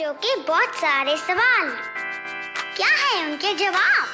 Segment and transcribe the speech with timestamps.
[0.00, 1.70] बच्चों के बहुत सारे सवाल।
[2.76, 4.06] क्या है उनके जवाब?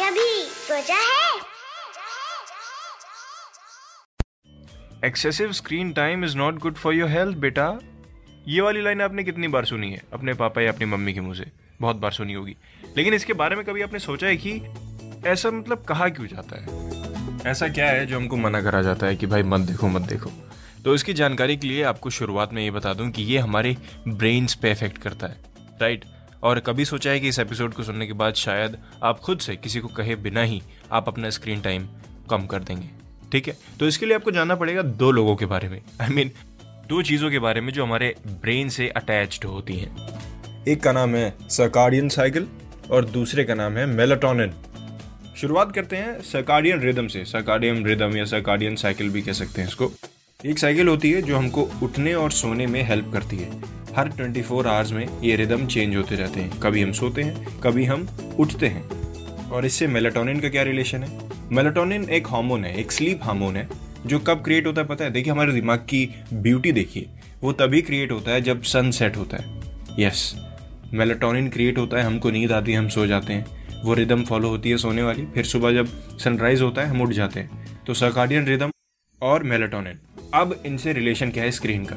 [0.00, 1.40] कभी सोचा है?
[5.04, 7.78] Excessive screen time is not good for your health बेटा।
[8.48, 10.02] ये वाली लाइन आपने कितनी बार सुनी है?
[10.12, 12.56] अपने पापा या अपनी मम्मी के मुँह से। बहुत बार सुनी होगी।
[12.96, 14.62] लेकिन इसके बारे में कभी आपने सोचा है कि
[15.26, 16.90] ऐसा मतलब कहा क्यों जाता है?
[17.46, 20.45] ऐसा क्या है जो हमको मना करा जाता है कि भाई मत देखो मत देखो?
[20.84, 23.76] तो इसकी जानकारी के लिए आपको शुरुआत में ये बता दूँ कि ये हमारे
[24.08, 25.36] ब्रेन्स पे इफ़ेक्ट करता है
[25.80, 26.04] राइट
[26.42, 29.56] और कभी सोचा है कि इस एपिसोड को सुनने के बाद शायद आप खुद से
[29.56, 31.88] किसी को कहे बिना ही आप अपना स्क्रीन टाइम
[32.30, 32.88] कम कर देंगे
[33.32, 33.56] ठीक है?
[33.80, 36.88] तो इसके लिए आपको जानना पड़ेगा दो लोगों के बारे में। आई I मीन mean,
[36.88, 41.14] दो चीज़ों के बारे में जो हमारे ब्रेन से अटैच्ड होती हैं। एक का नाम
[41.14, 42.46] है सर्काडियन साइकिल
[42.90, 44.52] और दूसरे का नाम है मेलाटोनिन
[45.36, 49.68] शुरुआत करते हैं सर्काडियन रिदम से। सर्काडियन रिदम या सर्काडियन साइकिल भी कह सकते हैं
[49.68, 49.92] इसको।
[50.44, 53.60] एक साइकिल होती है जो हमको उठने और सोने में हेल्प करती है।
[53.96, 57.60] हर 24 फोर आवर्स में ये रिदम चेंज होते रहते हैं। कभी हम सोते हैं,
[57.60, 58.08] कभी हम
[58.40, 58.88] उठते हैं।
[59.50, 61.30] और इससे मेलाटोनिन का क्या रिलेशन है?
[61.52, 63.68] मेलाटोनिन एक हार्मोन है, एक स्लीप हार्मोन है,
[64.06, 65.10] जो कब क्रिएट होता है पता है?
[65.10, 67.08] देखिए हमारे दिमाग की ब्यूटी देखिए।
[67.40, 69.60] वो तभी क्रिएट होता है जब सन सेट होता है।
[69.98, 70.36] यस
[70.92, 73.46] मेलाटोनिन क्रिएट होता है, हमको नींद आती है, हम सो जाते हैं।
[73.84, 77.10] वो रिदम फॉलो होती है सोने वाली। फिर सुबह जब सनराइज होता है, हम उठ
[77.10, 78.70] जाते हैं। तो सर्काडियन रिदम
[79.22, 79.98] और मेलाटोनिन
[80.34, 81.96] अब इनसे रिलेशन क्या है स्क्रीन का?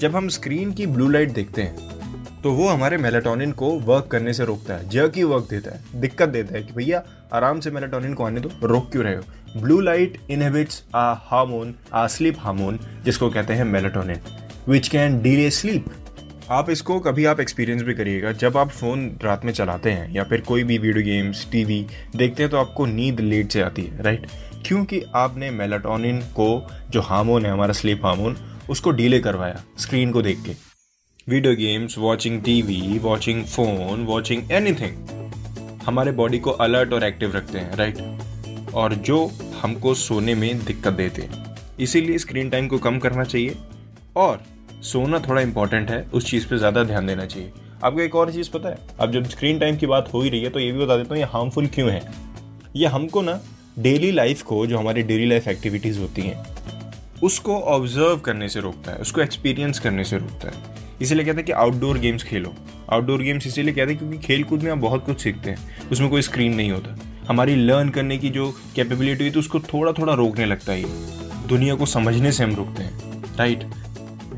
[0.00, 4.32] जब हम स्क्रीन की ब्लू लाइट देखते हैं तो वो हमारे मेलाटोनिन को वर्क करने
[4.32, 7.02] से रोकता है जय की वर्क देता है, दिक्कत देता है कि भैया,
[7.32, 9.22] आराम से मेलाटोनिन को आने दो, रोक क्यों रहे हो?
[9.56, 14.20] Blue light inhibits ah hormone ah sleep hormone जिसको कहते हैं melatonin
[14.68, 15.86] which can delay sleep
[16.50, 20.22] आप इसको कभी आप एक्सपीरियंस भी करिएगा। जब आप फ़ोन रात में चलाते हैं या
[20.24, 21.80] फिर कोई भी वीडियो गेम्स टीवी
[22.16, 24.26] देखते हैं तो आपको नींद लेट से आती है राइट
[24.66, 28.36] क्योंकि आपने मेलाटोनिन को, जो हार्मोन है, हमारा स्लीप हार्मोन
[28.70, 30.54] उसको डीले करवाया स्क्रीन को देख के।
[31.28, 37.58] Video games watching TV watching phone watching anything हमारे बॉडी को अलर्ट और एक्टिव रखते
[37.58, 39.24] हैं राइट और जो
[39.62, 41.46] हमको सोने में दिक्कत देते हैं।
[41.80, 43.56] इसीलिए स्क्रीन टाइम को कम करना चाहिए।
[44.16, 44.42] और
[44.82, 47.52] सोना थोड़ा इंपॉर्टेंट है, उस चीज़ पे ज़्यादा ध्यान देना चाहिए।
[47.84, 50.42] आपको एक और चीज़ पता है, अब जब स्क्रीन टाइम की बात हो ही रही
[50.42, 52.02] है तो ये भी बता देता हूँ, ये हार्मफुल क्यों है?
[52.76, 53.40] ये हमको ना
[53.78, 56.44] डेली लाइफ को, जो हमारी डेली लाइफ एक्टिविटीज़ होती हैं,
[57.22, 61.44] उसको ऑब्ज़र्व करने से रोकता है, उसको एक्सपीरियंस करने से रोकता है। इसीलिए कहते हैं
[61.46, 62.54] कि आउटडोर गेम्स खेलो।
[62.92, 66.08] आउटडोर गेम्स इसीलिए कहते हैं क्योंकि खेल कूद में आप बहुत कुछ सीखते हैं, उसमें
[66.10, 66.96] कोई स्क्रीन नहीं होता।
[67.28, 71.74] हमारी लर्न करने की जो कैपेबिलिटी हुई तो उसको थोड़ा थोड़ा रोकने लगता है दुनिया
[71.74, 73.64] को समझने से हम रुकते हैं राइट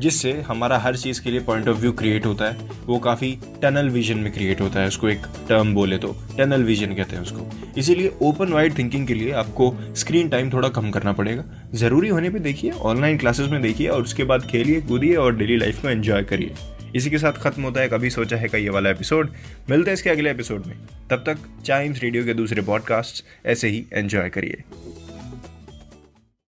[0.01, 3.31] जिससे हमारा हर चीज़ के लिए पॉइंट ऑफ़ व्यू क्रिएट होता है, वो काफ़ी
[3.61, 7.23] टनल विजन में क्रिएट होता है उसको एक टर्म बोले तो टनल विजन कहते हैं
[7.23, 12.09] उसको। इसीलिए ओपन वाइड थिंकिंग के लिए आपको स्क्रीन टाइम थोड़ा कम करना पड़ेगा। ज़रूरी
[12.09, 15.81] होने पर देखिए ऑनलाइन क्लासेस में देखिए और उसके बाद खेलिए, कूदिए और डेली लाइफ
[15.81, 16.53] को एंजॉय करिए।
[16.95, 19.29] इसी के साथ खत्म होता है कभी सोचा है का ये वाला एपिसोड
[19.69, 20.75] मिलते हैं इसके अगले एपिसोड में।
[21.11, 24.63] तब तक चाइम्स रेडियो के दूसरे पॉडकास्ट ऐसे ही एंजॉय करिए।